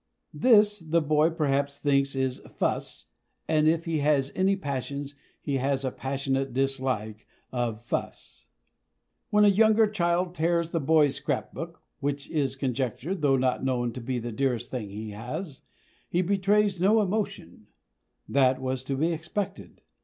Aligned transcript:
This, 0.33 0.79
the 0.79 0.99
boy 0.99 1.29
perhaps 1.29 1.77
thinks, 1.77 2.15
is 2.15 2.39
"fuss," 2.55 3.09
and, 3.47 3.67
if 3.67 3.85
he 3.85 3.99
has 3.99 4.31
any 4.33 4.55
passions, 4.55 5.13
he 5.39 5.57
has 5.57 5.85
a 5.85 5.91
passionate 5.91 6.53
dislike 6.53 7.27
of 7.51 7.83
fuss. 7.85 8.47
When 9.29 9.45
a 9.45 9.47
younger 9.47 9.85
child 9.85 10.33
tears 10.33 10.71
the 10.71 10.79
boy's 10.79 11.13
scrapbook 11.13 11.83
(which 11.99 12.27
is 12.31 12.55
conjectured, 12.55 13.21
though 13.21 13.37
not 13.37 13.63
known, 13.63 13.91
to 13.93 14.01
be 14.01 14.17
the 14.17 14.31
dearest 14.31 14.71
thing 14.71 14.89
he 14.89 15.11
has) 15.11 15.61
he 16.09 16.23
betrays 16.23 16.81
no 16.81 16.99
emotion; 17.03 17.67
that 18.27 18.59
was 18.59 18.83
to 18.85 18.95
be 18.97 19.13
expected. 19.13 19.83